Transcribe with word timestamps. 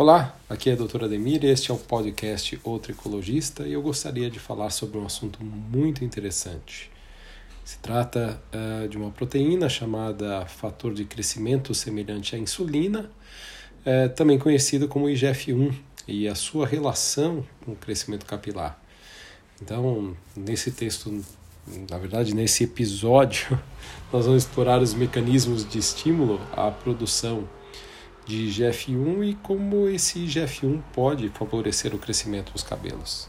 Olá, 0.00 0.38
aqui 0.48 0.70
é 0.70 0.74
a 0.74 0.76
doutora 0.76 1.06
Ademir 1.06 1.44
este 1.44 1.72
é 1.72 1.74
o 1.74 1.76
podcast 1.76 2.56
Outro 2.62 2.92
Ecologista 2.92 3.66
e 3.66 3.72
eu 3.72 3.82
gostaria 3.82 4.30
de 4.30 4.38
falar 4.38 4.70
sobre 4.70 4.96
um 4.96 5.04
assunto 5.04 5.42
muito 5.42 6.04
interessante. 6.04 6.88
Se 7.64 7.78
trata 7.80 8.40
uh, 8.54 8.86
de 8.86 8.96
uma 8.96 9.10
proteína 9.10 9.68
chamada 9.68 10.46
fator 10.46 10.94
de 10.94 11.04
crescimento 11.04 11.74
semelhante 11.74 12.36
à 12.36 12.38
insulina, 12.38 13.10
uh, 13.80 14.08
também 14.14 14.38
conhecido 14.38 14.86
como 14.86 15.06
IGF-1, 15.06 15.74
e 16.06 16.28
a 16.28 16.36
sua 16.36 16.64
relação 16.64 17.44
com 17.64 17.72
o 17.72 17.76
crescimento 17.76 18.24
capilar. 18.24 18.80
Então, 19.60 20.16
nesse 20.36 20.70
texto, 20.70 21.24
na 21.90 21.98
verdade, 21.98 22.36
nesse 22.36 22.62
episódio, 22.62 23.58
nós 24.12 24.26
vamos 24.26 24.44
explorar 24.44 24.80
os 24.80 24.94
mecanismos 24.94 25.68
de 25.68 25.80
estímulo 25.80 26.40
à 26.52 26.70
produção 26.70 27.48
de 28.28 28.46
IGF-1 28.48 29.30
e 29.30 29.34
como 29.36 29.88
esse 29.88 30.18
IGF-1 30.18 30.82
pode 30.92 31.30
favorecer 31.30 31.94
o 31.94 31.98
crescimento 31.98 32.52
dos 32.52 32.62
cabelos. 32.62 33.26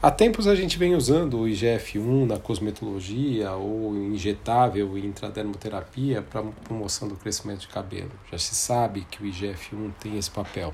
Há 0.00 0.08
tempos 0.08 0.46
a 0.46 0.54
gente 0.54 0.78
vem 0.78 0.94
usando 0.94 1.40
o 1.40 1.48
IGF-1 1.48 2.26
na 2.26 2.38
cosmetologia 2.38 3.50
ou 3.52 3.94
injetável 3.96 4.96
em 4.96 5.06
intradermoterapia 5.06 6.22
para 6.22 6.44
promoção 6.44 7.08
do 7.08 7.16
crescimento 7.16 7.62
de 7.62 7.68
cabelo. 7.68 8.12
Já 8.30 8.38
se 8.38 8.54
sabe 8.54 9.04
que 9.10 9.20
o 9.20 9.26
IGF-1 9.26 9.92
tem 10.00 10.16
esse 10.16 10.30
papel. 10.30 10.72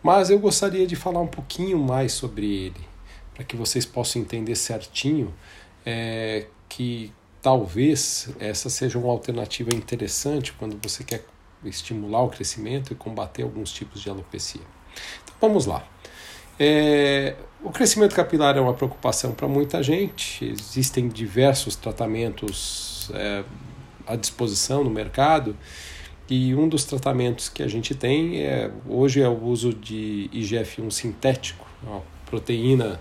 Mas 0.00 0.30
eu 0.30 0.38
gostaria 0.38 0.86
de 0.86 0.94
falar 0.94 1.20
um 1.20 1.26
pouquinho 1.26 1.76
mais 1.76 2.12
sobre 2.12 2.46
ele, 2.46 2.80
para 3.34 3.42
que 3.42 3.56
vocês 3.56 3.84
possam 3.84 4.22
entender 4.22 4.54
certinho 4.54 5.34
é, 5.84 6.46
que 6.68 7.12
talvez 7.42 8.30
essa 8.38 8.70
seja 8.70 8.96
uma 8.96 9.10
alternativa 9.10 9.74
interessante 9.74 10.52
quando 10.52 10.80
você 10.80 11.02
quer 11.02 11.24
estimular 11.64 12.22
o 12.22 12.28
crescimento 12.28 12.92
e 12.92 12.96
combater 12.96 13.42
alguns 13.42 13.72
tipos 13.72 14.00
de 14.00 14.08
alopecia. 14.08 14.62
Então 15.24 15.48
vamos 15.48 15.66
lá. 15.66 15.84
É, 16.58 17.36
o 17.62 17.70
crescimento 17.70 18.14
capilar 18.14 18.56
é 18.56 18.60
uma 18.60 18.74
preocupação 18.74 19.32
para 19.32 19.48
muita 19.48 19.82
gente. 19.82 20.44
Existem 20.44 21.08
diversos 21.08 21.76
tratamentos 21.76 23.10
é, 23.14 23.44
à 24.06 24.16
disposição 24.16 24.84
no 24.84 24.90
mercado 24.90 25.56
e 26.28 26.54
um 26.54 26.68
dos 26.68 26.84
tratamentos 26.84 27.48
que 27.48 27.62
a 27.62 27.66
gente 27.66 27.94
tem 27.94 28.42
é 28.42 28.70
hoje 28.88 29.20
é 29.20 29.28
o 29.28 29.42
uso 29.42 29.74
de 29.74 30.30
IGF-1 30.32 30.90
sintético, 30.90 31.66
uma 31.82 32.02
proteína 32.26 33.00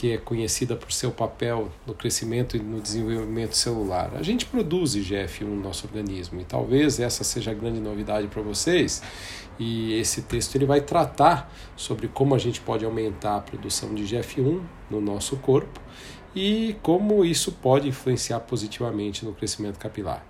que 0.00 0.12
é 0.14 0.16
conhecida 0.16 0.74
por 0.74 0.90
seu 0.90 1.10
papel 1.10 1.70
no 1.86 1.92
crescimento 1.92 2.56
e 2.56 2.58
no 2.58 2.80
desenvolvimento 2.80 3.54
celular. 3.54 4.12
A 4.14 4.22
gente 4.22 4.46
produz 4.46 4.96
IGF-1 4.96 5.42
no 5.42 5.60
nosso 5.60 5.86
organismo 5.86 6.40
e 6.40 6.44
talvez 6.44 6.98
essa 6.98 7.22
seja 7.22 7.50
a 7.50 7.54
grande 7.54 7.80
novidade 7.80 8.26
para 8.26 8.40
vocês. 8.40 9.02
E 9.58 9.92
esse 10.00 10.22
texto 10.22 10.54
ele 10.54 10.64
vai 10.64 10.80
tratar 10.80 11.54
sobre 11.76 12.08
como 12.08 12.34
a 12.34 12.38
gente 12.38 12.62
pode 12.62 12.82
aumentar 12.82 13.36
a 13.36 13.40
produção 13.42 13.94
de 13.94 14.04
IGF-1 14.04 14.62
no 14.90 15.02
nosso 15.02 15.36
corpo 15.36 15.78
e 16.34 16.76
como 16.80 17.22
isso 17.22 17.52
pode 17.52 17.86
influenciar 17.86 18.40
positivamente 18.40 19.22
no 19.22 19.34
crescimento 19.34 19.78
capilar. 19.78 20.24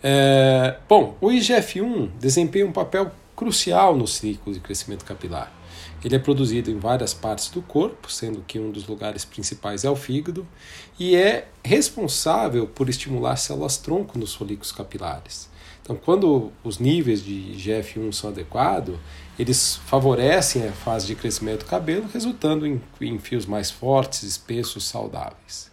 É, 0.00 0.76
bom, 0.88 1.16
o 1.20 1.26
IGF-1 1.26 2.10
desempenha 2.20 2.64
um 2.64 2.72
papel 2.72 3.10
crucial 3.34 3.96
no 3.96 4.06
ciclo 4.06 4.52
de 4.52 4.60
crescimento 4.60 5.04
capilar. 5.04 5.57
Ele 6.04 6.16
é 6.16 6.18
produzido 6.18 6.70
em 6.70 6.78
várias 6.78 7.12
partes 7.12 7.48
do 7.48 7.60
corpo, 7.60 8.10
sendo 8.10 8.42
que 8.46 8.58
um 8.58 8.70
dos 8.70 8.86
lugares 8.86 9.24
principais 9.24 9.84
é 9.84 9.90
o 9.90 9.96
fígado, 9.96 10.46
e 10.98 11.16
é 11.16 11.48
responsável 11.64 12.66
por 12.66 12.88
estimular 12.88 13.36
células-tronco 13.36 14.18
nos 14.18 14.34
folículos 14.34 14.72
capilares. 14.72 15.48
Então, 15.82 15.96
quando 15.96 16.52
os 16.62 16.78
níveis 16.78 17.24
de 17.24 17.32
IGF-1 17.32 18.12
são 18.12 18.30
adequados, 18.30 18.98
eles 19.38 19.76
favorecem 19.86 20.68
a 20.68 20.72
fase 20.72 21.06
de 21.06 21.14
crescimento 21.14 21.60
do 21.60 21.64
cabelo, 21.64 22.06
resultando 22.12 22.66
em, 22.66 22.80
em 23.00 23.18
fios 23.18 23.46
mais 23.46 23.70
fortes, 23.70 24.22
espessos, 24.22 24.84
saudáveis. 24.84 25.70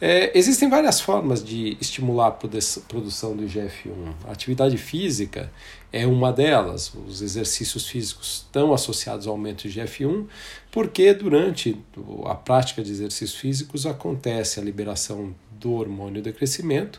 É, 0.00 0.36
existem 0.36 0.70
várias 0.70 0.98
formas 0.98 1.44
de 1.44 1.76
estimular 1.78 2.28
a 2.28 2.30
produção 2.30 3.36
do 3.36 3.44
IGF-1. 3.44 4.14
A 4.26 4.32
atividade 4.32 4.78
física 4.78 5.52
é 5.92 6.06
uma 6.06 6.32
delas. 6.32 6.90
Os 7.06 7.20
exercícios 7.20 7.86
físicos 7.86 8.46
estão 8.46 8.72
associados 8.72 9.26
ao 9.26 9.34
aumento 9.34 9.68
de 9.68 9.78
IGF-1, 9.78 10.24
porque 10.70 11.12
durante 11.12 11.78
a 12.24 12.34
prática 12.34 12.82
de 12.82 12.90
exercícios 12.90 13.38
físicos 13.38 13.84
acontece 13.84 14.58
a 14.58 14.62
liberação 14.62 15.34
do 15.52 15.72
hormônio 15.72 16.22
do 16.22 16.32
crescimento, 16.32 16.98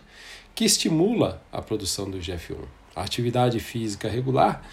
que 0.54 0.64
estimula 0.64 1.42
a 1.52 1.60
produção 1.60 2.08
do 2.08 2.20
IGF-1. 2.20 2.58
A 2.96 3.02
atividade 3.02 3.60
física 3.60 4.08
regular 4.08 4.64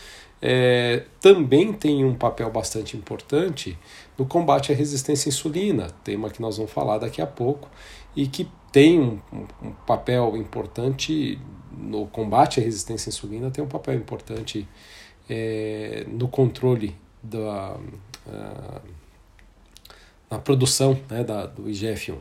é, 0.40 1.04
também 1.20 1.72
tem 1.72 2.04
um 2.04 2.14
papel 2.14 2.50
bastante 2.50 2.96
importante 2.96 3.76
no 4.16 4.24
combate 4.24 4.72
à 4.72 4.74
resistência 4.74 5.28
à 5.28 5.30
insulina, 5.30 5.90
tema 6.04 6.30
que 6.30 6.40
nós 6.40 6.56
vamos 6.56 6.72
falar 6.72 6.98
daqui 6.98 7.20
a 7.20 7.26
pouco, 7.26 7.68
e 8.14 8.26
que 8.26 8.48
tem 8.72 9.00
um, 9.00 9.20
um 9.62 9.72
papel 9.86 10.36
importante 10.36 11.38
no 11.76 12.06
combate 12.06 12.60
à 12.60 12.62
resistência 12.62 13.10
à 13.10 13.12
insulina, 13.12 13.50
tem 13.50 13.62
um 13.62 13.68
papel 13.68 13.94
importante 13.94 14.66
é, 15.28 16.04
no 16.08 16.28
controle 16.28 16.96
da 17.22 17.76
uh, 18.26 18.98
na 20.30 20.38
produção 20.38 20.98
né, 21.08 21.24
da, 21.24 21.46
do 21.46 21.64
IGF-1. 21.64 22.18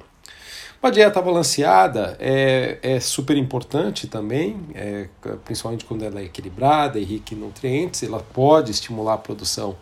Uma 0.82 0.92
dieta 0.92 1.20
balanceada 1.22 2.16
é, 2.20 2.78
é 2.84 3.00
super 3.00 3.36
importante 3.36 4.08
também, 4.08 4.60
é, 4.76 5.08
principalmente 5.44 5.84
quando 5.84 6.06
ela 6.06 6.20
é 6.20 6.26
equilibrada 6.26 7.00
e 7.00 7.04
rica 7.04 7.34
em 7.34 7.38
nutrientes, 7.38 8.04
ela 8.04 8.20
pode 8.20 8.72
estimular 8.72 9.16
a 9.16 9.18
produção 9.18 9.76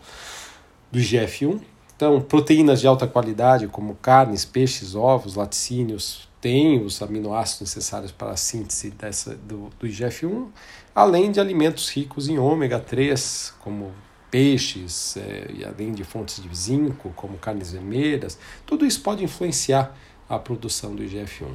do 0.90 0.98
IGF-1. 0.98 1.60
Então, 1.94 2.20
proteínas 2.20 2.80
de 2.80 2.86
alta 2.86 3.06
qualidade, 3.06 3.68
como 3.68 3.94
carnes, 3.96 4.44
peixes, 4.44 4.94
ovos, 4.94 5.34
laticínios, 5.34 6.28
têm 6.40 6.82
os 6.82 7.00
aminoácidos 7.02 7.74
necessários 7.74 8.12
para 8.12 8.30
a 8.30 8.36
síntese 8.36 8.90
dessa, 8.90 9.34
do, 9.34 9.70
do 9.78 9.86
IGF-1, 9.86 10.46
além 10.94 11.30
de 11.30 11.40
alimentos 11.40 11.90
ricos 11.90 12.28
em 12.28 12.38
ômega 12.38 12.78
3, 12.78 13.54
como 13.60 13.92
peixes, 14.30 15.16
é, 15.16 15.50
e 15.52 15.64
além 15.64 15.92
de 15.92 16.04
fontes 16.04 16.42
de 16.42 16.56
zinco, 16.56 17.12
como 17.16 17.38
carnes 17.38 17.72
vermelhas. 17.72 18.38
Tudo 18.64 18.84
isso 18.84 19.00
pode 19.00 19.24
influenciar 19.24 19.96
a 20.28 20.38
produção 20.38 20.94
do 20.94 21.02
IGF-1. 21.02 21.48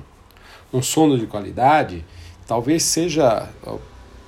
Um 0.74 0.82
sono 0.82 1.18
de 1.18 1.28
qualidade 1.28 2.06
talvez 2.48 2.84
seja 2.84 3.50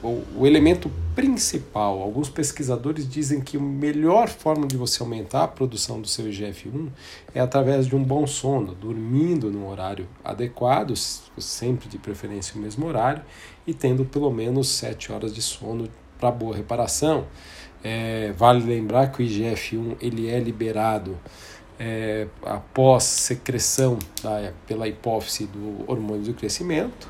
o, 0.04 0.46
elemento 0.46 0.92
principal. 1.16 2.02
Alguns 2.02 2.30
pesquisadores 2.30 3.08
dizem 3.08 3.40
que 3.40 3.58
a 3.58 3.60
melhor 3.60 4.28
forma 4.28 4.68
de 4.68 4.76
você 4.76 5.02
aumentar 5.02 5.44
a 5.44 5.48
produção 5.48 6.02
do 6.02 6.08
seu 6.08 6.26
IGF-1 6.26 6.90
é 7.34 7.40
através 7.40 7.88
de 7.88 7.96
um 7.96 8.04
bom 8.04 8.28
sono, 8.28 8.74
dormindo 8.76 9.50
no 9.50 9.70
horário 9.70 10.08
adequado, 10.24 10.96
sempre 10.96 11.88
de 11.88 11.98
preferência 11.98 12.56
o 12.58 12.60
mesmo 12.60 12.86
horário, 12.88 13.22
e 13.66 13.74
tendo 13.74 14.04
pelo 14.04 14.32
menos 14.32 14.68
7 14.70 15.12
horas 15.12 15.34
de 15.34 15.42
sono 15.42 15.88
para 16.20 16.32
boa 16.32 16.56
reparação. 16.56 17.26
É, 17.84 18.32
vale 18.38 18.64
lembrar 18.64 19.12
que 19.12 19.22
o 19.22 19.26
IGF-1 19.26 19.98
ele 20.00 20.30
é 20.30 20.40
liberado 20.40 21.18
é, 21.80 22.28
após 22.44 23.04
secreção 23.04 24.00
pela 24.68 24.88
hipófise 24.88 25.46
do 25.46 25.84
hormônio 25.88 26.24
do 26.24 26.34
crescimento 26.34 27.08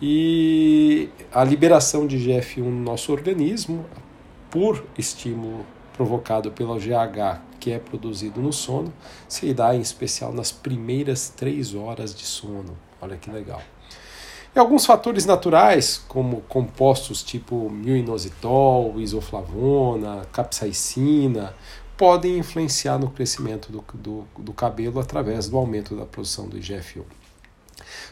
e 0.00 1.08
a 1.32 1.44
liberação 1.44 2.06
de 2.06 2.18
GF1 2.18 2.58
no 2.58 2.70
nosso 2.70 3.12
organismo 3.12 3.86
por 4.50 4.84
estímulo 4.98 5.64
provocado 5.96 6.50
pelo 6.50 6.76
GH 6.76 7.40
que 7.60 7.70
é 7.70 7.78
produzido 7.78 8.40
no 8.40 8.52
sono 8.52 8.92
se 9.28 9.54
dá 9.54 9.74
em 9.74 9.80
especial 9.80 10.32
nas 10.32 10.50
primeiras 10.50 11.28
três 11.28 11.74
horas 11.74 12.12
de 12.12 12.24
sono. 12.24 12.76
Olha 13.00 13.16
que 13.16 13.30
legal. 13.30 13.62
E 14.54 14.58
alguns 14.58 14.84
fatores 14.84 15.24
naturais, 15.24 16.04
como 16.06 16.42
compostos 16.42 17.22
tipo 17.22 17.70
milinositol, 17.70 19.00
isoflavona, 19.00 20.26
capsaicina, 20.30 21.54
podem 21.96 22.38
influenciar 22.38 22.98
no 22.98 23.10
crescimento 23.10 23.70
do, 23.70 23.84
do, 23.94 24.26
do 24.38 24.52
cabelo 24.52 25.00
através 25.00 25.48
do 25.48 25.56
aumento 25.56 25.94
da 25.94 26.04
produção 26.04 26.48
do 26.48 26.58
IGF-1. 26.58 27.04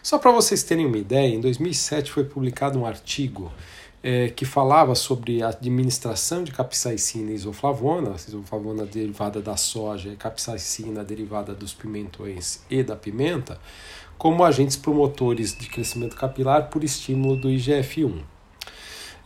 Só 0.02 0.18
para 0.18 0.30
vocês 0.30 0.62
terem 0.62 0.86
uma 0.86 0.98
ideia, 0.98 1.34
em 1.34 1.40
2007 1.40 2.10
foi 2.10 2.24
publicado 2.24 2.78
um 2.78 2.86
artigo 2.86 3.52
é, 4.02 4.28
que 4.28 4.44
falava 4.44 4.94
sobre 4.94 5.42
a 5.42 5.48
administração 5.48 6.42
de 6.42 6.52
capsaicina 6.52 7.30
e 7.30 7.34
isoflavona, 7.34 8.16
isoflavona 8.16 8.86
derivada 8.86 9.42
da 9.42 9.56
soja 9.56 10.08
e 10.10 10.16
capsaicina 10.16 11.04
derivada 11.04 11.54
dos 11.54 11.74
pimentões 11.74 12.60
e 12.70 12.82
da 12.82 12.96
pimenta, 12.96 13.60
como 14.16 14.44
agentes 14.44 14.76
promotores 14.76 15.56
de 15.56 15.68
crescimento 15.68 16.16
capilar 16.16 16.68
por 16.70 16.82
estímulo 16.82 17.36
do 17.36 17.48
IGF-1. 17.48 18.22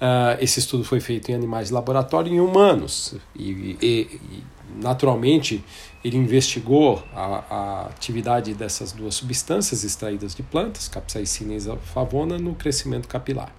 Uh, 0.05 0.37
esse 0.39 0.59
estudo 0.59 0.85
foi 0.85 1.01
feito 1.01 1.31
em 1.31 1.35
animais 1.35 1.69
de 1.69 1.75
laboratório 1.75 2.31
e 2.31 2.37
em 2.37 2.41
humanos. 2.41 3.15
E, 3.35 3.79
e, 3.81 4.21
e 4.21 4.45
naturalmente, 4.77 5.65
ele 6.05 6.19
investigou 6.19 7.03
a, 7.15 7.45
a, 7.49 7.87
atividade 7.87 8.53
dessas 8.53 8.93
duas 8.93 9.15
substâncias 9.15 9.83
extraídas 9.83 10.35
de 10.35 10.43
plantas, 10.43 10.89
capsaicina 10.89 11.55
e 11.55 11.56
isoflavona, 11.56 12.37
no 12.37 12.55
crescimento 12.55 13.09
capilar. 13.09 13.51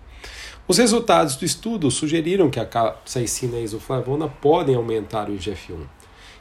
Os 0.67 0.77
resultados 0.77 1.35
do 1.35 1.45
estudo 1.45 1.89
sugeriram 1.89 2.51
que 2.51 2.59
a 2.59 2.65
capsaicina 2.65 3.57
e 3.57 3.61
a 3.61 3.63
isoflavona 3.63 4.27
podem 4.27 4.75
aumentar 4.75 5.29
o 5.29 5.33
IGF-1 5.33 5.94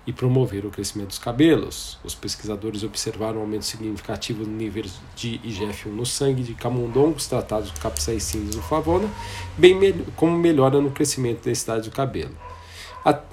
e 0.07 0.13
promover 0.13 0.67
o 0.67 0.71
crescimento 0.71 1.09
dos 1.09 1.19
cabelos. 1.19 1.99
Os 2.05 2.15
pesquisadores 2.15 2.83
observaram 2.83 3.39
um 3.39 3.43
aumento 3.43 3.65
significativo 3.65 4.45
no 4.45 4.53
nível 4.53 4.85
de 5.17 5.39
IGF-1 5.39 5.87
no 5.87 6.05
sangue 6.05 6.43
de 6.43 6.55
camundongos 6.55 7.27
tratados 7.27 7.71
com 7.71 7.79
capsaicina 7.81 8.45
e 8.45 8.49
isoflavona, 8.49 9.09
bem 9.57 9.79
como 10.17 10.37
melhora 10.37 10.81
no 10.81 10.91
crescimento 10.91 11.41
e 11.43 11.45
densidade 11.47 11.89
do 11.89 11.95
cabelo. 11.95 12.35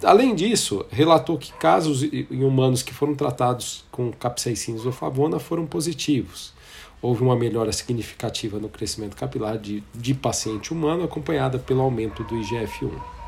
Além 0.03 0.35
disso, 0.35 0.85
relatou 0.91 1.37
que 1.37 1.53
casos 1.53 2.03
em 2.03 2.43
humanos 2.43 2.83
que 2.83 2.93
foram 2.93 3.15
tratados 3.15 3.85
com 3.89 4.11
capsaicina 4.11 4.77
e 4.77 4.81
isoflavona 4.81 5.39
foram 5.39 5.65
positivos. 5.65 6.53
Houve 7.01 7.23
uma 7.23 7.35
melhora 7.35 7.71
significativa 7.71 8.59
no 8.59 8.69
crescimento 8.69 9.15
capilar 9.15 9.57
de, 9.57 9.81
de 9.95 10.13
paciente 10.13 10.71
humano, 10.71 11.03
acompanhada 11.03 11.57
pelo 11.57 11.81
aumento 11.81 12.23
do 12.25 12.35
IGF-1. 12.35 13.20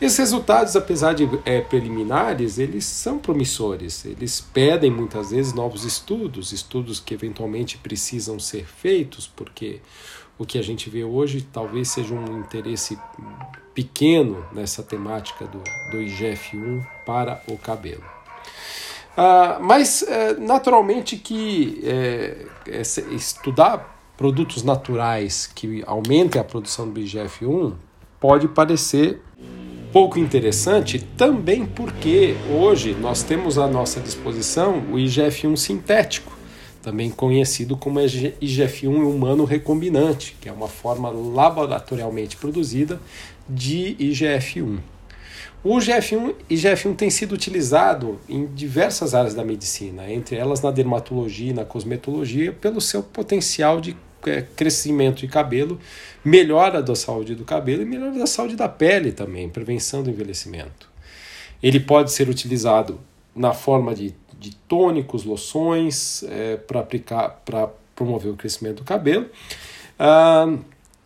Esses 0.00 0.18
resultados, 0.18 0.76
apesar 0.76 1.12
de 1.12 1.28
é, 1.44 1.60
preliminares, 1.60 2.58
eles 2.58 2.84
são 2.84 3.18
promissores. 3.18 4.04
Eles 4.04 4.40
pedem 4.40 4.92
muitas 4.92 5.30
vezes 5.30 5.52
novos 5.52 5.84
estudos, 5.84 6.52
estudos 6.52 7.00
que 7.00 7.12
eventualmente 7.12 7.76
precisam 7.78 8.38
ser 8.38 8.64
feitos, 8.64 9.26
porque 9.26 9.80
o 10.38 10.46
que 10.46 10.56
a 10.56 10.62
gente 10.62 10.88
vê 10.88 11.02
hoje 11.02 11.42
talvez 11.52 11.88
seja 11.88 12.14
um 12.14 12.38
interesse 12.38 12.96
pequeno 13.74 14.46
nessa 14.52 14.84
temática 14.84 15.46
do, 15.46 15.58
do 15.90 15.98
IGF-1 15.98 16.86
para 17.04 17.42
o 17.48 17.58
cabelo. 17.58 18.04
Ah, 19.16 19.58
mas, 19.60 20.02
é, 20.02 20.34
naturalmente, 20.34 21.16
que 21.16 21.80
é, 21.82 22.46
estudar 23.10 23.98
produtos 24.16 24.62
naturais 24.62 25.50
que 25.52 25.82
aumentem 25.84 26.40
a 26.40 26.44
produção 26.44 26.88
do 26.88 27.00
IGF-1 27.00 27.74
pode 28.20 28.46
parecer 28.46 29.20
pouco 29.92 30.18
interessante 30.18 30.98
também 31.16 31.64
porque 31.64 32.34
hoje 32.50 32.94
nós 32.94 33.22
temos 33.22 33.58
à 33.58 33.66
nossa 33.66 34.00
disposição 34.00 34.78
o 34.92 34.96
IGF-1 34.96 35.56
sintético, 35.56 36.36
também 36.82 37.10
conhecido 37.10 37.76
como 37.76 37.98
IGF-1 38.00 38.88
humano 38.88 39.44
recombinante, 39.44 40.36
que 40.40 40.48
é 40.48 40.52
uma 40.52 40.68
forma 40.68 41.10
laboratorialmente 41.10 42.36
produzida 42.36 43.00
de 43.48 43.96
IGF-1. 43.98 44.78
O 45.64 45.76
IGF-1, 45.78 46.34
IGF-1 46.48 46.94
tem 46.94 47.10
sido 47.10 47.32
utilizado 47.32 48.20
em 48.28 48.46
diversas 48.46 49.14
áreas 49.14 49.34
da 49.34 49.44
medicina, 49.44 50.10
entre 50.10 50.36
elas 50.36 50.60
na 50.60 50.70
dermatologia 50.70 51.50
e 51.50 51.54
na 51.54 51.64
cosmetologia, 51.64 52.52
pelo 52.52 52.80
seu 52.80 53.02
potencial 53.02 53.80
de 53.80 53.96
crescimento 54.56 55.20
de 55.20 55.28
cabelo, 55.28 55.78
melhora 56.24 56.82
da 56.82 56.94
saúde 56.94 57.34
do 57.34 57.44
cabelo 57.44 57.82
e 57.82 57.84
melhora 57.84 58.18
da 58.18 58.26
saúde 58.26 58.56
da 58.56 58.68
pele 58.68 59.12
também, 59.12 59.48
prevenção 59.48 60.02
do 60.02 60.10
envelhecimento. 60.10 60.88
Ele 61.62 61.80
pode 61.80 62.12
ser 62.12 62.28
utilizado 62.28 63.00
na 63.34 63.52
forma 63.52 63.94
de, 63.94 64.14
de 64.38 64.54
tônicos, 64.54 65.24
loções, 65.24 66.22
é, 66.24 66.56
para 66.56 66.80
aplicar, 66.80 67.42
para 67.44 67.68
promover 67.94 68.32
o 68.32 68.36
crescimento 68.36 68.78
do 68.78 68.84
cabelo, 68.84 69.26
ah, 69.98 70.56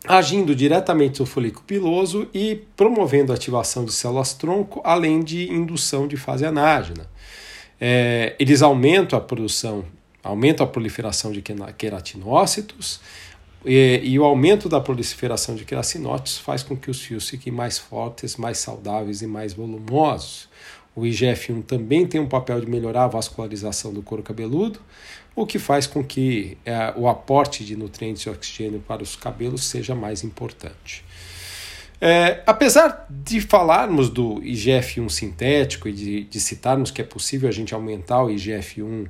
agindo 0.06 0.54
diretamente 0.54 1.20
no 1.20 1.26
folículo 1.26 1.64
piloso 1.64 2.28
e 2.34 2.62
promovendo 2.76 3.32
a 3.32 3.34
ativação 3.34 3.84
de 3.84 3.92
células 3.92 4.34
tronco, 4.34 4.80
além 4.84 5.22
de 5.22 5.50
indução 5.50 6.06
de 6.06 6.16
fase 6.16 6.44
anágena. 6.44 7.08
É, 7.80 8.36
eles 8.38 8.62
aumentam 8.62 9.18
a 9.18 9.22
produção 9.22 9.84
aumenta 10.22 10.64
a 10.64 10.66
proliferação 10.66 11.32
de 11.32 11.42
queratinócitos 11.76 13.00
e, 13.64 14.00
e, 14.02 14.18
o 14.18 14.24
aumento 14.24 14.68
da 14.68 14.80
proliferação 14.80 15.54
de 15.54 15.64
queratinócitos 15.64 16.38
faz 16.38 16.62
com 16.62 16.76
que 16.76 16.90
os 16.90 17.00
fios 17.00 17.28
fiquem 17.28 17.52
mais 17.52 17.78
fortes, 17.78 18.36
mais 18.36 18.58
saudáveis 18.58 19.22
e 19.22 19.26
mais 19.26 19.52
volumosos. 19.52 20.48
O 20.96 21.02
IGF-1 21.02 21.64
também 21.64 22.06
tem 22.06 22.20
um 22.20 22.28
papel 22.28 22.60
de 22.60 22.68
melhorar 22.68 23.04
a 23.04 23.08
vascularização 23.08 23.92
do 23.92 24.02
couro 24.02 24.22
cabeludo, 24.22 24.80
o 25.34 25.46
que 25.46 25.58
faz 25.58 25.86
com 25.86 26.04
que 26.04 26.58
é, 26.66 26.92
o 26.96 27.08
aporte 27.08 27.64
de 27.64 27.76
nutrientes 27.76 28.22
e 28.24 28.28
oxigênio 28.28 28.80
para 28.86 29.02
os 29.02 29.16
cabelos 29.16 29.64
seja 29.64 29.94
mais 29.94 30.24
importante. 30.24 31.04
É, 32.04 32.42
apesar 32.44 33.06
de 33.08 33.40
falarmos 33.40 34.10
do 34.10 34.40
IGF-1 34.40 35.08
sintético 35.08 35.88
e 35.88 35.92
de, 35.92 36.24
de 36.24 36.40
citarmos 36.40 36.90
que 36.90 37.00
é 37.00 37.04
possível 37.04 37.48
a 37.48 37.52
gente 37.52 37.72
aumentar 37.72 38.24
o 38.24 38.26
IGF-1 38.26 39.06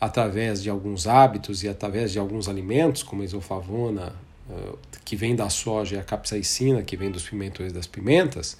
através 0.00 0.60
de 0.60 0.68
alguns 0.68 1.06
hábitos 1.06 1.62
e 1.62 1.68
através 1.68 2.10
de 2.10 2.18
alguns 2.18 2.48
alimentos, 2.48 3.04
como 3.04 3.22
a 3.22 3.24
isoflavona, 3.24 4.12
eh, 4.50 4.72
que 5.04 5.14
vem 5.14 5.36
da 5.36 5.48
soja, 5.48 5.94
e 5.94 5.98
a 6.00 6.02
capsaicina, 6.02 6.82
que 6.82 6.96
vem 6.96 7.12
dos 7.12 7.22
pimentões 7.22 7.72
das 7.72 7.86
pimentas, 7.86 8.56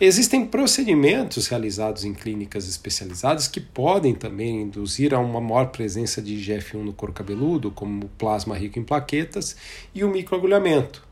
existem 0.00 0.44
procedimentos 0.44 1.46
realizados 1.46 2.04
em 2.04 2.12
clínicas 2.12 2.68
especializadas 2.68 3.46
que 3.46 3.60
podem 3.60 4.12
também 4.12 4.62
induzir 4.62 5.14
a 5.14 5.20
uma 5.20 5.40
maior 5.40 5.66
presença 5.66 6.20
de 6.20 6.34
IGF-1 6.34 6.82
no 6.82 6.92
couro 6.92 7.12
cabeludo, 7.12 7.70
como 7.70 8.06
o 8.06 8.08
plasma 8.08 8.58
rico 8.58 8.80
em 8.80 8.82
plaquetas 8.82 9.54
e 9.94 10.02
o 10.02 10.08
microagulhamento. 10.08 11.08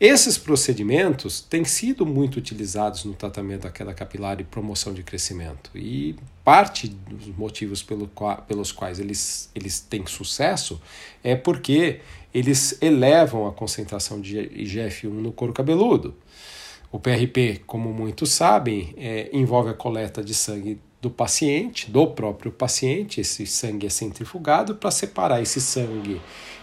Esses 0.00 0.38
procedimentos 0.38 1.42
têm 1.42 1.62
sido 1.62 2.06
muito 2.06 2.38
utilizados 2.38 3.04
no 3.04 3.12
tratamento 3.12 3.64
da 3.64 3.70
queda 3.70 3.92
capilar 3.92 4.40
e 4.40 4.44
promoção 4.44 4.94
de 4.94 5.02
crescimento. 5.02 5.70
E 5.74 6.16
parte 6.42 6.88
dos 6.88 7.26
motivos 7.36 7.82
pelo 7.82 8.10
pelos 8.48 8.72
quais 8.72 8.98
eles, 8.98 9.50
eles 9.54 9.78
têm 9.78 10.06
sucesso 10.06 10.80
é 11.22 11.36
porque 11.36 12.00
eles 12.32 12.80
elevam 12.80 13.46
a 13.46 13.52
concentração 13.52 14.22
de 14.22 14.38
IGF-1 14.38 15.10
no 15.10 15.32
couro 15.32 15.52
cabeludo. 15.52 16.14
O 16.90 16.98
PRP, 16.98 17.60
como 17.66 17.92
muitos 17.92 18.32
sabem, 18.32 18.94
é, 18.96 19.28
envolve 19.34 19.68
a 19.68 19.74
coleta 19.74 20.24
de 20.24 20.32
sangue 20.32 20.80
do 21.00 21.10
paciente, 21.10 21.90
do 21.90 22.06
próprio 22.06 22.50
paciente. 22.50 23.20
Esse 23.20 23.46
sangue 23.46 23.86
é 23.86 23.90
centrifugado 23.90 24.74
para 24.74 24.90
separar 24.90 25.42
esse 25.42 25.60
sangue 25.60 26.20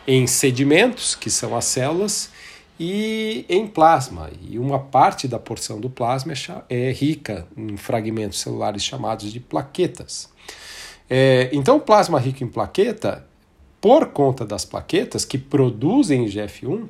em 0.07 0.25
sedimentos, 0.25 1.13
que 1.13 1.29
são 1.29 1.55
as 1.55 1.65
células, 1.65 2.31
e 2.79 3.45
em 3.49 3.67
plasma. 3.67 4.29
E 4.41 4.59
uma 4.59 4.79
parte 4.79 5.27
da 5.27 5.39
porção 5.39 5.79
do 5.79 5.89
plasma 5.89 6.33
é, 6.69 6.89
é 6.89 6.91
rica 6.91 7.47
em 7.55 7.77
fragmentos 7.77 8.39
celulares 8.39 8.83
chamados 8.83 9.31
de 9.31 9.39
plaquetas. 9.39 10.29
É, 11.09 11.49
então, 11.53 11.79
plasma 11.79 12.19
rico 12.19 12.43
em 12.43 12.47
plaqueta, 12.47 13.25
por 13.79 14.07
conta 14.07 14.45
das 14.45 14.65
plaquetas 14.65 15.23
que 15.23 15.37
produzem 15.37 16.25
IGF-1, 16.25 16.87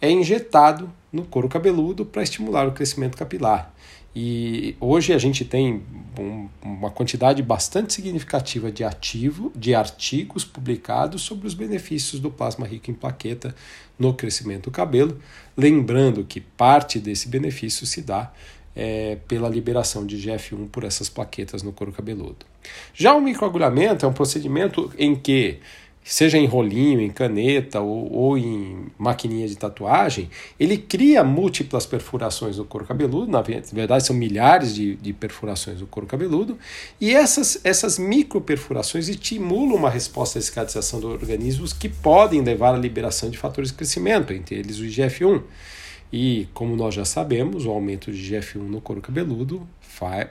é 0.00 0.10
injetado 0.10 0.90
no 1.12 1.24
couro 1.24 1.48
cabeludo 1.48 2.06
para 2.06 2.22
estimular 2.22 2.66
o 2.66 2.72
crescimento 2.72 3.16
capilar. 3.16 3.72
E 4.14 4.76
hoje 4.80 5.12
a 5.12 5.18
gente 5.18 5.44
tem 5.44 5.82
um, 6.18 6.48
uma 6.62 6.90
quantidade 6.90 7.42
bastante 7.42 7.92
significativa 7.92 8.70
de 8.70 8.82
ativo, 8.82 9.52
de 9.54 9.74
artigos 9.74 10.44
publicados 10.44 11.22
sobre 11.22 11.46
os 11.46 11.54
benefícios 11.54 12.20
do 12.20 12.30
plasma 12.30 12.66
rico 12.66 12.90
em 12.90 12.94
plaqueta 12.94 13.54
no 13.98 14.12
crescimento 14.12 14.64
do 14.64 14.70
cabelo, 14.70 15.18
lembrando 15.56 16.24
que 16.24 16.40
parte 16.40 16.98
desse 16.98 17.28
benefício 17.28 17.86
se 17.86 18.02
dá 18.02 18.32
é, 18.74 19.16
pela 19.28 19.48
liberação 19.48 20.04
de 20.04 20.16
GF1 20.16 20.68
por 20.70 20.84
essas 20.84 21.08
plaquetas 21.08 21.62
no 21.62 21.72
couro 21.72 21.92
cabeludo. 21.92 22.46
Já 22.94 23.14
o 23.14 23.20
microagulhamento 23.20 24.04
é 24.04 24.08
um 24.08 24.12
procedimento 24.12 24.92
em 24.98 25.14
que 25.14 25.58
seja 26.02 26.38
em 26.38 26.46
rolinho, 26.46 27.00
em 27.00 27.10
caneta 27.10 27.80
ou, 27.80 28.12
ou, 28.12 28.38
em 28.38 28.86
maquininha 28.98 29.46
de 29.46 29.56
tatuagem, 29.56 30.30
ele 30.58 30.76
cria 30.76 31.22
múltiplas 31.22 31.86
perfurações 31.86 32.56
no 32.56 32.64
couro 32.64 32.86
cabeludo, 32.86 33.30
na 33.30 33.42
verdade 33.42 34.06
são 34.06 34.16
milhares 34.16 34.74
de, 34.74 34.96
de 34.96 35.12
perfurações 35.12 35.80
no 35.80 35.86
couro 35.86 36.06
cabeludo, 36.06 36.58
e 37.00 37.14
essas, 37.14 37.60
essas 37.64 37.98
microperfurações 37.98 39.08
estimulam 39.08 39.76
uma 39.76 39.90
resposta 39.90 40.38
à 40.38 40.42
cicatриzação 40.42 41.00
do 41.00 41.08
organismo 41.08 41.66
que 41.78 41.88
podem 41.88 42.40
levar 42.40 42.74
à 42.74 42.78
liberação 42.78 43.30
de 43.30 43.38
fatores 43.38 43.70
de 43.70 43.76
crescimento, 43.76 44.32
entre 44.32 44.56
eles 44.56 44.78
o 44.78 44.84
IGF-1. 44.84 45.42
E, 46.12 46.48
como 46.52 46.74
nós 46.74 46.92
já 46.94 47.04
sabemos, 47.04 47.66
o 47.66 47.70
aumento 47.70 48.10
de 48.10 48.18
IGF-1 48.18 48.56
no 48.56 48.80
couro 48.80 49.00
cabeludo 49.00 49.66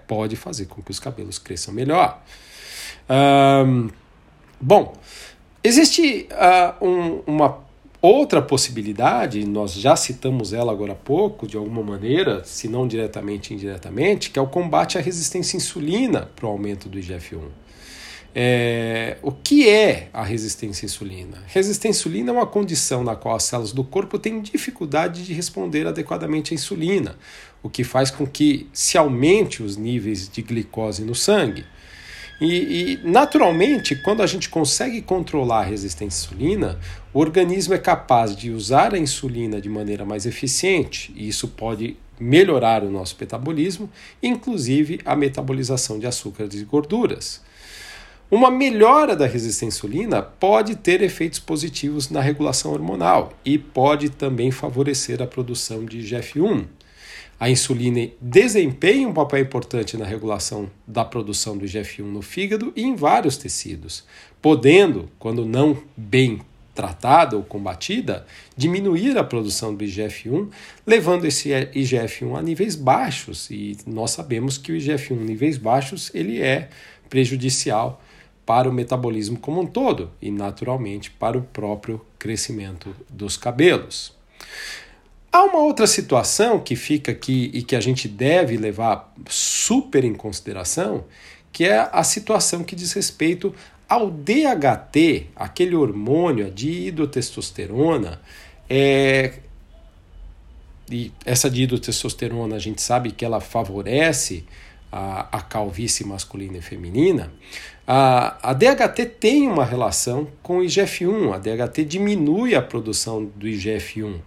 pode 0.07 0.35
fazer 0.35 0.65
com 0.65 0.81
que 0.81 0.91
os 0.91 0.99
cabelos 0.99 1.39
cresçam 1.39 1.73
melhor. 1.73 2.21
Bom, 4.59 4.93
Existe 5.63 6.27
uh, 6.31 6.85
um, 6.85 7.21
uma 7.27 7.59
outra 8.01 8.41
possibilidade, 8.41 9.45
nós 9.45 9.73
já 9.73 9.95
citamos 9.95 10.53
ela 10.53 10.71
agora 10.71 10.93
há 10.93 10.95
pouco, 10.95 11.45
de 11.45 11.57
alguma 11.57 11.83
maneira, 11.83 12.43
se 12.45 12.69
não 12.69 12.87
diretamente, 12.87 13.53
indiretamente, 13.53 14.29
que 14.29 14.39
é 14.39 14.41
o 14.41 14.47
combate 14.47 14.97
à 14.97 15.01
resistência 15.01 15.57
à 15.57 15.57
insulina 15.57 16.29
para 16.33 16.45
o 16.45 16.49
aumento 16.49 16.87
do 16.87 16.97
IGF-1. 16.97 17.41
É, 18.33 19.17
o 19.21 19.31
que 19.31 19.67
é 19.67 20.07
a 20.13 20.23
resistência 20.23 20.85
à 20.85 20.87
insulina? 20.87 21.43
Resistência 21.47 21.89
à 21.89 21.91
insulina 21.91 22.29
é 22.29 22.33
uma 22.33 22.45
condição 22.45 23.03
na 23.03 23.15
qual 23.15 23.35
as 23.35 23.43
células 23.43 23.73
do 23.73 23.83
corpo 23.83 24.17
têm 24.17 24.39
dificuldade 24.39 25.25
de 25.25 25.33
responder 25.33 25.85
adequadamente 25.87 26.53
à 26.53 26.55
insulina, 26.55 27.17
o 27.61 27.69
que 27.69 27.83
faz 27.83 28.09
com 28.09 28.25
que 28.25 28.69
se 28.71 28.97
aumente 28.97 29.61
os 29.61 29.75
níveis 29.75 30.29
de 30.29 30.41
glicose 30.41 31.03
no 31.03 31.15
sangue. 31.15 31.65
E, 32.41 32.45
e, 32.93 32.99
naturalmente, 33.03 33.95
quando 33.95 34.23
a 34.23 34.27
gente 34.27 34.49
consegue 34.49 35.01
controlar 35.01 35.59
a 35.59 35.65
resistência 35.65 36.05
à 36.05 36.07
insulina, 36.07 36.79
o 37.13 37.19
organismo 37.19 37.73
é 37.73 37.77
capaz 37.77 38.35
de 38.35 38.51
usar 38.51 38.93
a 38.93 38.97
insulina 38.97 39.59
de 39.59 39.67
maneira 39.67 40.05
mais 40.05 40.25
eficiente, 40.25 41.13
e 41.15 41.27
isso 41.27 41.49
pode 41.49 41.97
melhorar 42.19 42.83
o 42.83 42.91
nosso 42.91 43.15
metabolismo, 43.19 43.89
inclusive 44.21 44.99
a 45.05 45.15
metabolização 45.15 45.99
de 45.99 46.07
açúcares 46.07 46.53
e 46.55 46.63
gorduras. 46.63 47.41
Uma 48.31 48.51
melhora 48.51 49.15
da 49.15 49.25
resistência 49.25 49.65
à 49.65 49.69
insulina 49.69 50.21
pode 50.21 50.75
ter 50.75 51.01
efeitos 51.01 51.39
positivos 51.39 52.11
na 52.11 52.21
regulação 52.21 52.71
hormonal 52.71 53.33
e 53.43 53.57
pode 53.57 54.09
também 54.09 54.51
favorecer 54.51 55.19
a 55.21 55.25
produção 55.25 55.83
de 55.83 55.99
IGF-1. 55.99 56.65
A 57.39 57.49
insulina 57.49 58.09
desempenha 58.19 59.07
um 59.07 59.13
papel 59.13 59.39
importante 59.39 59.95
na 59.95 60.05
regulação 60.05 60.69
da 60.85 61.05
produção 61.05 61.57
do 61.57 61.63
IGF-1 61.63 62.03
no 62.03 62.21
fígado 62.21 62.73
e 62.75 62.83
em 62.83 62.95
vários 62.95 63.37
tecidos, 63.37 64.03
podendo, 64.41 65.09
quando 65.17 65.45
não 65.45 65.81
bem 65.95 66.41
tratada 66.75 67.37
ou 67.37 67.43
combatida, 67.43 68.25
diminuir 68.57 69.17
a 69.17 69.23
produção 69.23 69.73
do 69.73 69.85
IGF-1, 69.85 70.49
levando 70.85 71.25
esse 71.25 71.49
IGF-1 71.49 72.37
a 72.37 72.41
níveis 72.41 72.75
baixos. 72.75 73.49
E 73.49 73.77
nós 73.87 74.11
sabemos 74.11 74.57
que 74.57 74.73
o 74.73 74.75
IGF-1 74.75 75.11
em 75.11 75.25
níveis 75.25 75.57
baixos 75.57 76.11
ele 76.13 76.41
é 76.41 76.69
prejudicial 77.09 78.01
para 78.45 78.69
o 78.69 78.73
metabolismo 78.73 79.39
como 79.39 79.61
um 79.61 79.65
todo 79.65 80.11
e, 80.21 80.29
naturalmente, 80.29 81.09
para 81.11 81.37
o 81.37 81.41
próprio 81.41 82.01
crescimento 82.17 82.93
dos 83.09 83.37
cabelos. 83.37 84.13
Há 85.31 85.43
uma 85.43 85.59
outra 85.59 85.85
situação 85.85 86.59
que 86.59 86.75
fica 86.75 87.11
aqui 87.11 87.51
e 87.53 87.61
que 87.61 87.75
a 87.75 87.81
gente 87.81 88.07
deve 88.07 88.57
levar 88.57 89.13
super 89.27 90.03
em 90.03 90.13
consideração, 90.13 91.05
que 91.51 91.65
é 91.65 91.87
a 91.91 92.03
situação 92.03 92.63
que 92.63 92.75
diz 92.75 92.93
respeito 92.93 93.53
ao 93.87 94.09
DHT, 94.09 95.27
aquele 95.35 95.75
hormônio, 95.75 96.47
a 96.47 96.49
dihidrotestosterona, 96.49 98.19
é, 98.69 99.33
e 100.91 101.11
essa 101.25 101.49
dihidrotestosterona 101.49 102.55
a 102.55 102.59
gente 102.59 102.81
sabe 102.81 103.11
que 103.11 103.23
ela 103.23 103.39
favorece 103.39 104.45
a, 104.91 105.37
a 105.37 105.41
calvície 105.41 106.05
masculina 106.05 106.57
e 106.57 106.61
feminina, 106.61 107.31
a, 107.85 108.51
a 108.51 108.53
DHT 108.53 109.05
tem 109.19 109.47
uma 109.47 109.65
relação 109.65 110.27
com 110.41 110.59
o 110.59 110.61
IGF-1. 110.63 111.33
A 111.33 111.37
DHT 111.37 111.85
diminui 111.85 112.55
a 112.55 112.61
produção 112.61 113.25
do 113.25 113.47
IGF-1. 113.47 114.19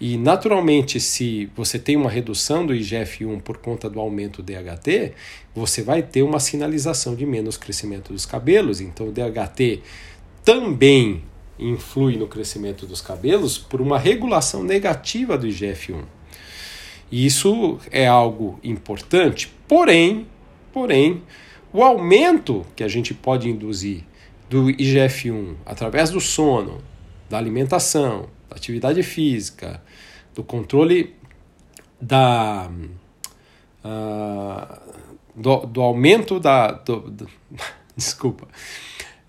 E, 0.00 0.16
naturalmente, 0.16 1.00
se 1.00 1.50
você 1.56 1.78
tem 1.78 1.96
uma 1.96 2.08
redução 2.08 2.64
do 2.64 2.72
IGF-1 2.72 3.40
por 3.40 3.58
conta 3.58 3.90
do 3.90 3.98
aumento 3.98 4.42
do 4.42 4.52
DHT, 4.52 5.12
você 5.54 5.82
vai 5.82 6.02
ter 6.02 6.22
uma 6.22 6.38
sinalização 6.38 7.16
de 7.16 7.26
menos 7.26 7.56
crescimento 7.56 8.12
dos 8.12 8.24
cabelos. 8.24 8.80
Então, 8.80 9.08
o 9.08 9.12
DHT 9.12 9.82
também 10.44 11.24
influi 11.58 12.16
no 12.16 12.28
crescimento 12.28 12.86
dos 12.86 13.00
cabelos 13.00 13.58
por 13.58 13.80
uma 13.80 13.98
regulação 13.98 14.62
negativa 14.62 15.36
do 15.36 15.48
IGF-1. 15.48 16.04
Isso 17.10 17.78
é 17.90 18.06
algo 18.06 18.60
importante, 18.62 19.52
porém, 19.66 20.26
porém, 20.72 21.22
o 21.72 21.82
aumento 21.82 22.64
que 22.76 22.84
a 22.84 22.88
gente 22.88 23.12
pode 23.12 23.48
induzir 23.48 24.04
do 24.48 24.66
IGF-1 24.68 25.54
através 25.66 26.10
do 26.10 26.20
sono, 26.20 26.78
da 27.28 27.36
alimentação, 27.36 28.28
da 28.48 28.56
atividade 28.56 29.02
física, 29.02 29.82
do 30.34 30.42
controle 30.42 31.14
da 32.00 32.70
uh, 33.84 34.98
do, 35.34 35.66
do, 35.66 35.80
aumento 35.80 36.40
da 36.40 36.72
do, 36.72 37.10
do, 37.10 37.28
desculpa 37.96 38.46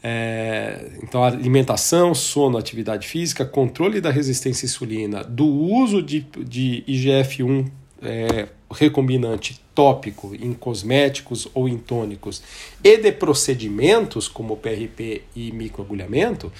é, 0.02 0.92
então 1.04 1.24
alimentação, 1.24 2.16
sono, 2.16 2.58
atividade 2.58 3.08
física, 3.08 3.46
controle 3.46 4.00
da 4.00 4.10
resistência 4.10 4.66
à 4.66 4.68
insulina, 4.68 5.24
do 5.24 5.46
uso 5.46 6.02
de, 6.02 6.22
de 6.22 6.84
IGF-1 6.88 7.70
é, 8.02 8.48
recombinante 8.72 9.60
tópico 9.74 10.36
em 10.36 10.54
cosméticos 10.54 11.48
ou 11.54 11.68
em 11.70 11.78
tônicos 11.78 12.44
e 12.84 12.98
de 12.98 13.12
procedimentos 13.14 14.28
como 14.28 14.58
PRP 14.58 15.22
e 15.36 15.52
microagulhamento, 15.54 16.52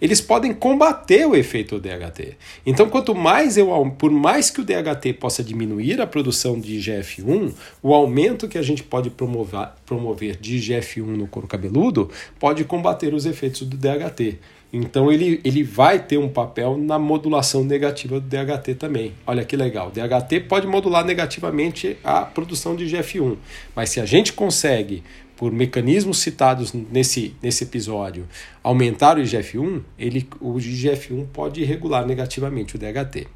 eles 0.00 0.20
podem 0.20 0.54
combater 0.54 1.26
o 1.26 1.34
efeito 1.34 1.80
DHT. 1.80 2.36
Então, 2.64 2.88
quanto 2.88 3.14
mais 3.14 3.56
eu, 3.56 3.68
por 3.98 4.10
mais 4.10 4.48
que 4.48 4.60
o 4.60 4.64
DHT 4.64 5.14
possa 5.14 5.42
diminuir 5.42 6.00
a 6.00 6.06
produção 6.06 6.58
de 6.58 6.78
IGF-1, 6.78 7.52
o 7.82 7.92
aumento 7.92 8.46
que 8.46 8.58
a 8.58 8.62
gente 8.62 8.82
pode 8.82 9.10
promover, 9.10 9.70
promover 9.84 10.36
de 10.36 10.58
IGF-1 10.58 11.04
no 11.04 11.26
couro 11.26 11.48
cabeludo 11.48 12.10
pode 12.38 12.64
combater 12.64 13.12
os 13.12 13.26
efeitos 13.26 13.62
do 13.62 13.76
DHT. 13.76 14.38
Então 14.72 15.10
ele, 15.10 15.40
ele 15.44 15.62
vai 15.62 15.98
ter 15.98 16.18
um 16.18 16.28
papel 16.28 16.76
na 16.76 16.98
modulação 16.98 17.64
negativa 17.64 18.20
do 18.20 18.26
DHT 18.26 18.74
também. 18.74 19.14
Olha 19.26 19.44
que 19.44 19.56
legal. 19.56 19.88
O 19.88 19.90
DHT 19.90 20.40
pode 20.48 20.66
modular 20.66 21.04
negativamente 21.04 21.96
a 22.04 22.22
produção 22.22 22.76
de 22.76 22.84
GF1, 22.84 23.36
mas 23.74 23.90
se 23.90 24.00
a 24.00 24.04
gente 24.04 24.32
consegue, 24.32 25.02
por 25.38 25.52
mecanismos 25.52 26.18
citados 26.18 26.72
nesse, 26.72 27.36
nesse 27.40 27.62
episódio, 27.62 28.26
aumentar 28.60 29.16
o 29.16 29.20
IGF-1, 29.22 29.82
ele, 29.96 30.28
o 30.40 30.54
IGF-1 30.54 31.28
pode 31.32 31.62
regular 31.62 32.04
negativamente 32.04 32.74
o 32.74 32.78
DHT. 32.78 33.28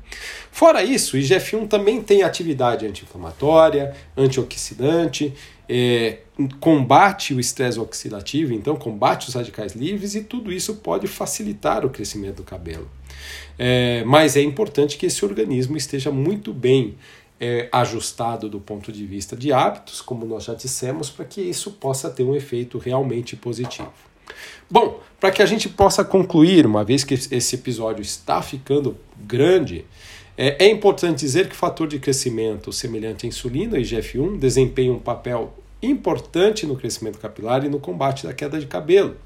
Fora 0.51 0.83
isso, 0.83 1.17
o 1.17 1.21
IGF-1 1.21 1.69
também 1.69 2.03
tem 2.03 2.25
atividade 2.25 2.85
anti-inflamatória, 2.85 3.95
antioxidante, 4.17 5.33
é, 5.69 6.19
combate 6.59 7.35
o 7.35 7.39
estresse 7.39 7.79
oxidativo, 7.79 8.53
então 8.53 8.75
combate 8.75 9.29
os 9.29 9.35
radicais 9.37 9.77
livres 9.77 10.17
e 10.17 10.25
tudo 10.25 10.53
isso 10.53 10.75
pode 10.75 11.07
facilitar 11.07 11.87
o 11.87 11.91
crescimento 11.91 12.39
do 12.39 12.43
cabelo. 12.43 12.91
É, 13.57 14.03
mas 14.05 14.37
é 14.37 14.43
importante 14.43 14.97
que 14.97 15.07
esse 15.07 15.25
organismo 15.25 15.77
esteja 15.77 16.11
muito 16.11 16.53
bem 16.53 16.97
é, 17.43 17.69
ajustado 17.73 18.49
do 18.49 18.61
ponto 18.61 18.93
de 18.93 19.05
vista 19.05 19.35
de 19.35 19.53
hábitos, 19.53 20.01
como 20.01 20.25
nós 20.25 20.45
já 20.45 20.55
dissemos, 20.55 21.11
para 21.11 21.25
que 21.25 21.41
isso 21.41 21.73
possa 21.73 22.09
ter 22.09 22.23
um 22.23 22.37
efeito 22.37 22.79
realmente 22.79 23.35
positivo. 23.35 23.93
Bom, 24.71 25.01
para 25.19 25.33
que 25.33 25.43
a 25.43 25.47
gente 25.47 25.69
possa 25.69 26.05
concluir, 26.05 26.65
uma 26.65 26.85
vez 26.85 27.03
que 27.03 27.15
esse 27.15 27.57
episódio 27.57 28.01
está 28.01 28.41
ficando 28.41 28.97
grande, 29.19 29.85
é, 30.39 30.67
é 30.67 30.71
importante 30.71 31.19
dizer 31.19 31.49
que 31.49 31.55
o 31.55 31.59
fator 31.59 31.89
de 31.89 31.99
crescimento 31.99 32.73
semelhante 32.73 33.27
à 33.27 33.29
insulina, 33.29 33.77
IGF-1, 33.77 34.39
desempenha 34.39 34.93
um 34.93 35.01
papel 35.01 35.53
importante 35.83 36.65
no 36.65 36.77
crescimento 36.77 37.19
capilar 37.19 37.65
e 37.65 37.69
no 37.69 37.81
combate 37.81 38.25
da 38.25 38.33
queda 38.33 38.61
de 38.61 38.67
cabelo. 38.67 39.17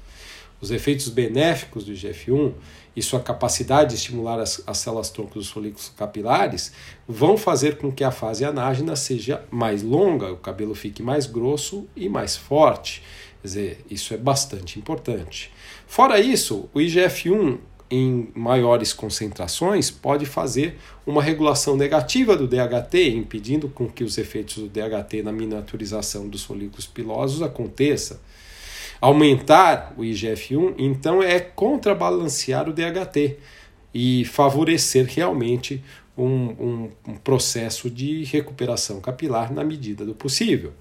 Os 0.59 0.71
efeitos 0.71 1.07
benéficos 1.09 1.85
do 1.85 1.93
IGF-1 1.93 2.53
e 2.95 3.01
sua 3.01 3.19
capacidade 3.19 3.91
de 3.91 3.95
estimular 3.95 4.39
as, 4.39 4.61
as 4.65 4.79
células 4.79 5.11
tronco 5.11 5.35
dos 5.35 5.49
folículos 5.49 5.91
capilares 5.95 6.71
vão 7.07 7.37
fazer 7.37 7.77
com 7.77 7.91
que 7.91 8.03
a 8.03 8.09
fase 8.09 8.43
anágena 8.43 8.95
seja 8.95 9.43
mais 9.51 9.83
longa, 9.83 10.31
o 10.31 10.37
cabelo 10.37 10.73
fique 10.73 11.03
mais 11.03 11.27
grosso 11.27 11.87
e 11.95 12.09
mais 12.09 12.35
forte. 12.35 13.03
Quer 13.41 13.47
dizer, 13.47 13.85
isso 13.89 14.13
é 14.13 14.17
bastante 14.17 14.79
importante. 14.79 15.51
Fora 15.85 16.19
isso, 16.19 16.67
o 16.73 16.79
IGF-1 16.79 17.59
em 17.89 18.29
maiores 18.35 18.91
concentrações 18.91 19.89
pode 19.89 20.25
fazer 20.25 20.77
uma 21.05 21.23
regulação 21.23 21.77
negativa 21.77 22.35
do 22.35 22.47
DHT, 22.47 23.09
impedindo 23.15 23.69
com 23.69 23.87
que 23.87 24.03
os 24.03 24.17
efeitos 24.17 24.55
do 24.55 24.67
DHT 24.67 25.23
na 25.23 25.31
miniaturização 25.31 26.27
dos 26.27 26.43
folículos 26.43 26.85
pilosos 26.85 27.41
aconteça. 27.41 28.19
Aumentar 28.99 29.93
o 29.97 30.01
IGF-1, 30.01 30.75
então, 30.77 31.21
é 31.21 31.39
contrabalancear 31.39 32.67
o 32.67 32.73
DHT 32.73 33.37
e 33.93 34.25
favorecer 34.25 35.05
realmente 35.07 35.83
um, 36.17 36.25
um, 36.25 36.91
um 37.07 37.15
processo 37.15 37.89
de 37.89 38.23
recuperação 38.23 38.99
capilar 38.99 39.53
na 39.53 39.63
medida 39.63 40.03
do 40.03 40.15
possível. 40.15 40.73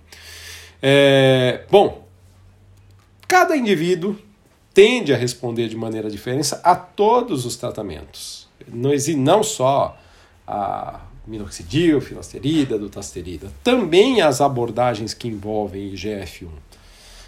É, 0.82 1.64
bom, 1.70 2.06
cada 3.28 3.56
indivíduo 3.56 4.16
tende 4.72 5.12
a 5.12 5.16
responder 5.16 5.68
de 5.68 5.76
maneira 5.76 6.10
diferente 6.10 6.54
a 6.62 6.74
todos 6.74 7.44
os 7.44 7.56
tratamentos. 7.56 8.48
Não, 8.68 8.90
não 9.16 9.42
só 9.42 9.98
a 10.46 11.00
minoxidil, 11.26 12.00
finasterida, 12.00 12.78
dutasterida, 12.78 13.50
também 13.64 14.20
as 14.20 14.40
abordagens 14.40 15.12
que 15.12 15.28
envolvem 15.28 15.92
IGF-1, 15.92 16.48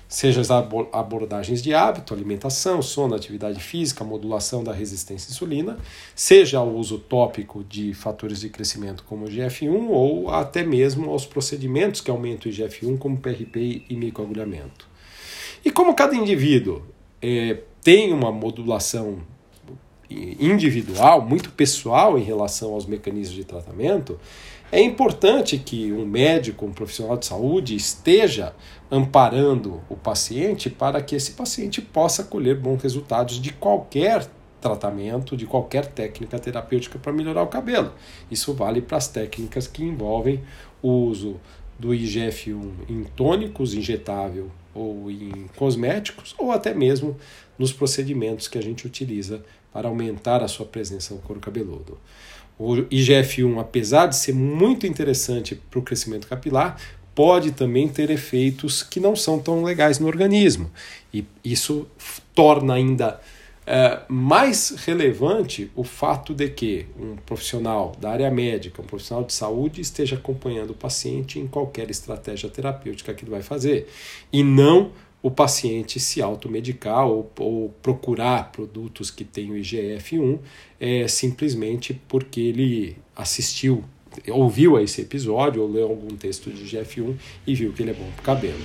seja 0.08 0.40
as 0.40 0.50
abordagens 0.50 1.62
de 1.62 1.74
hábito, 1.74 2.14
alimentação, 2.14 2.80
sono, 2.80 3.14
atividade 3.14 3.60
física, 3.60 4.02
modulação 4.02 4.64
da 4.64 4.72
resistência 4.72 5.28
à 5.28 5.30
insulina, 5.30 5.78
seja 6.14 6.62
o 6.62 6.76
uso 6.76 6.98
tópico 6.98 7.62
de 7.62 7.92
fatores 7.92 8.40
de 8.40 8.48
crescimento 8.48 9.04
como 9.04 9.26
o 9.26 9.28
IGF-1 9.28 9.88
ou 9.90 10.30
até 10.30 10.64
mesmo 10.64 11.10
aos 11.10 11.26
procedimentos 11.26 12.00
que 12.00 12.10
aumentam 12.10 12.50
o 12.50 12.54
IGF-1 12.54 12.98
como 12.98 13.18
PRP 13.18 13.84
e 13.88 13.96
microagulhamento. 13.96 14.88
E 15.62 15.70
como 15.70 15.94
cada 15.94 16.14
indivíduo 16.14 16.82
é, 17.20 17.58
tem 17.82 18.12
uma 18.12 18.32
modulação 18.32 19.18
individual, 20.10 21.20
muito 21.20 21.50
pessoal 21.50 22.18
em 22.18 22.22
relação 22.22 22.72
aos 22.72 22.86
mecanismos 22.86 23.36
de 23.36 23.44
tratamento, 23.44 24.18
É 24.70 24.82
importante 24.82 25.56
que 25.56 25.90
um 25.92 26.04
médico, 26.04 26.66
um 26.66 26.72
profissional 26.72 27.16
de 27.16 27.24
saúde 27.24 27.74
esteja 27.74 28.54
amparando 28.90 29.80
o 29.88 29.96
paciente 29.96 30.68
para 30.68 31.00
que 31.00 31.16
esse 31.16 31.32
paciente 31.32 31.80
possa 31.80 32.22
colher 32.22 32.54
bons 32.54 32.82
resultados 32.82 33.40
de 33.40 33.50
qualquer 33.50 34.28
tratamento, 34.60 35.38
de 35.38 35.46
qualquer 35.46 35.86
técnica 35.86 36.38
terapêutica 36.38 36.98
para 36.98 37.12
melhorar 37.12 37.42
o 37.44 37.46
cabelo. 37.46 37.94
Isso 38.30 38.52
vale 38.52 38.82
para 38.82 38.98
as 38.98 39.08
técnicas 39.08 39.66
que 39.66 39.82
envolvem 39.82 40.42
o 40.82 40.90
uso 40.90 41.40
do 41.78 41.88
IGF-1 41.88 42.70
em 42.90 43.04
tônicos 43.16 43.72
injetável 43.72 44.50
ou 44.74 45.10
em 45.10 45.46
cosméticos, 45.56 46.34
ou 46.36 46.52
até 46.52 46.74
mesmo 46.74 47.16
nos 47.58 47.72
procedimentos 47.72 48.48
que 48.48 48.58
a 48.58 48.62
gente 48.62 48.86
utiliza 48.86 49.42
para 49.72 49.88
aumentar 49.88 50.42
a 50.42 50.48
sua 50.48 50.66
presença 50.66 51.14
no 51.14 51.20
couro 51.20 51.40
cabeludo. 51.40 51.98
O 52.58 52.74
IGF-1, 52.74 53.60
apesar 53.60 54.06
de 54.06 54.16
ser 54.16 54.34
muito 54.34 54.86
interessante 54.86 55.54
para 55.54 55.78
o 55.78 55.82
crescimento 55.82 56.26
capilar, 56.26 56.76
pode 57.14 57.52
também 57.52 57.88
ter 57.88 58.10
efeitos 58.10 58.82
que 58.82 59.00
não 59.00 59.14
são 59.14 59.38
tão 59.38 59.62
legais 59.62 59.98
no 59.98 60.06
organismo. 60.06 60.70
E 61.12 61.24
isso 61.44 61.86
torna 62.34 62.74
ainda 62.74 63.20
é, 63.66 64.00
mais 64.08 64.70
relevante 64.86 65.70
o 65.76 65.84
fato 65.84 66.32
de 66.32 66.48
que 66.48 66.86
um 66.98 67.16
profissional 67.16 67.92
da 68.00 68.10
área 68.10 68.30
médica, 68.30 68.80
um 68.80 68.86
profissional 68.86 69.24
de 69.24 69.32
saúde, 69.32 69.80
esteja 69.80 70.16
acompanhando 70.16 70.70
o 70.70 70.74
paciente 70.74 71.38
em 71.38 71.46
qualquer 71.46 71.90
estratégia 71.90 72.48
terapêutica 72.48 73.12
que 73.12 73.24
ele 73.24 73.30
vai 73.30 73.42
fazer. 73.42 73.86
E 74.32 74.42
não 74.42 74.92
o 75.22 75.30
paciente 75.30 75.98
se 75.98 76.22
automedicar 76.22 77.06
ou, 77.06 77.30
ou 77.38 77.74
procurar 77.82 78.52
produtos 78.52 79.10
que 79.10 79.24
tenham 79.24 79.56
IGF-1 79.56 80.38
é, 80.78 81.08
simplesmente 81.08 82.00
porque 82.06 82.40
ele 82.40 82.96
assistiu, 83.16 83.84
ouviu 84.28 84.76
a 84.76 84.82
esse 84.82 85.00
episódio 85.00 85.62
ou 85.62 85.70
leu 85.70 85.88
algum 85.88 86.16
texto 86.16 86.50
de 86.50 86.64
IGF-1 86.64 87.16
e 87.46 87.54
viu 87.54 87.72
que 87.72 87.82
ele 87.82 87.90
é 87.90 87.94
bom 87.94 88.08
para 88.12 88.20
o 88.20 88.24
cabelo. 88.24 88.60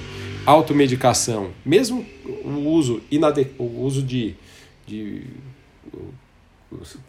Automedicação, 0.45 1.51
mesmo 1.65 2.05
o 2.43 2.69
uso, 2.69 3.01
o 3.57 3.81
uso 3.81 4.03
de, 4.03 4.35
de, 4.85 5.23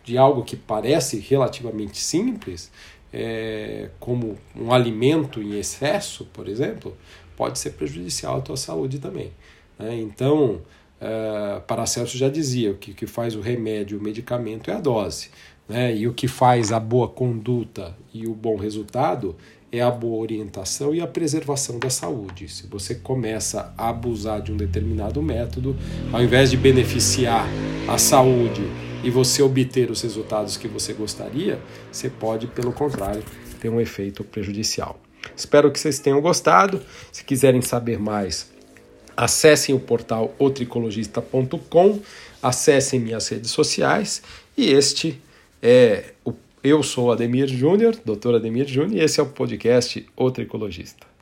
de 0.03 0.17
algo 0.17 0.43
que 0.43 0.57
parece 0.57 1.19
relativamente 1.19 2.01
simples, 2.01 2.71
é, 3.13 3.91
como 4.01 4.37
um 4.57 4.73
alimento 4.73 5.41
em 5.41 5.57
excesso, 5.57 6.25
por 6.33 6.49
exemplo, 6.49 6.97
pode 7.37 7.59
ser 7.59 7.71
prejudicial 7.71 8.39
à 8.39 8.41
tua 8.41 8.57
saúde 8.57 8.99
também. 8.99 9.33
Né? 9.79 9.97
Então, 10.01 10.61
uh, 11.01 11.61
Paracelso 11.67 12.17
já 12.17 12.29
dizia 12.29 12.75
que 12.75 12.93
o 12.93 12.95
que 12.95 13.07
faz 13.07 13.35
o 13.35 13.41
remédio, 13.41 13.99
o 13.99 14.03
medicamento 14.03 14.71
é 14.71 14.75
a 14.75 14.81
dose. 14.81 15.31
Né? 15.69 15.97
E 15.97 16.07
o 16.07 16.13
que 16.13 16.29
faz 16.29 16.73
a 16.73 16.81
boa 16.81 17.09
conduta 17.09 17.97
e 18.13 18.27
o 18.27 18.35
bom 18.35 18.57
resultado 18.57 19.37
é 19.73 19.81
a 19.81 19.91
boa 19.91 20.23
orientação 20.23 20.95
e 20.95 21.01
a 21.01 21.07
preservação 21.07 21.79
da 21.79 21.91
saúde. 21.91 22.49
Se 22.49 22.67
você 22.67 22.95
começa 22.95 23.75
a 23.77 23.89
abusar 23.89 24.41
de 24.41 24.53
um 24.53 24.57
determinado 24.57 25.21
método, 25.21 25.77
ao 26.13 26.23
invés 26.23 26.51
de 26.51 26.57
beneficiar 26.57 27.49
a 27.89 27.99
saúde 27.99 28.63
e 29.03 29.11
você 29.11 29.43
obter 29.43 29.91
os 29.91 30.01
resultados 30.03 30.57
que 30.57 30.69
você 30.69 30.93
gostaria, 30.93 31.59
você 31.91 32.09
pode, 32.09 32.47
pelo 32.47 32.73
contrário, 32.73 33.23
ter 33.61 33.69
um 33.69 33.81
efeito 33.81 34.23
prejudicial. 34.23 35.01
Espero 35.37 35.71
que 35.71 35.79
vocês 35.79 35.99
tenham 35.99 36.21
gostado. 36.21 36.81
Se 37.13 37.25
quiserem 37.25 37.63
saber 37.63 37.99
mais, 37.99 38.51
acessem 39.17 39.75
o 39.75 39.81
portal 39.81 40.35
otricologista.com, 40.39 42.01
acessem 42.43 43.01
minhas 43.01 43.29
redes 43.29 43.51
sociais 43.51 44.23
e 44.57 44.71
este 44.73 45.21
é 45.63 46.13
o 46.25 46.33
eu 46.65 46.83
sou 46.83 47.13
Ademir 47.13 47.47
Júnior, 47.47 47.95
doutor 48.07 48.37
Ademir 48.37 48.67
Júnior, 48.67 48.97
e 48.97 49.05
esse 49.05 49.21
é 49.21 49.23
o 49.23 49.27
podcast 49.27 50.07
O 50.17 50.31
Tricologista. 50.31 51.14